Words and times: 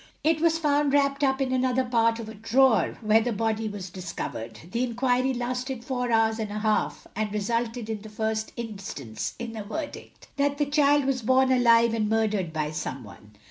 It 0.23 0.41
was 0.41 0.57
found 0.57 0.93
wrapped 0.93 1.23
up 1.23 1.41
in 1.41 1.51
another 1.53 1.83
part 1.85 2.17
of 2.17 2.27
a 2.27 2.33
drawer 2.33 2.97
where 3.01 3.21
the 3.21 3.31
body 3.31 3.69
was 3.69 3.91
discovered. 3.91 4.59
The 4.71 4.83
inquiry 4.83 5.31
lasted 5.31 5.85
four 5.85 6.11
hours 6.11 6.39
and 6.39 6.49
a 6.49 6.57
half, 6.57 7.05
and 7.15 7.31
resulted, 7.31 7.87
in 7.87 8.01
the 8.01 8.09
first 8.09 8.51
instance, 8.57 9.35
in 9.37 9.55
a 9.55 9.63
verdict, 9.63 10.27
"That 10.37 10.57
the 10.57 10.65
child 10.65 11.05
was 11.05 11.21
born 11.21 11.51
alive 11.51 11.93
and 11.93 12.09
murdered 12.09 12.51
by 12.51 12.71
someone." 12.71 13.33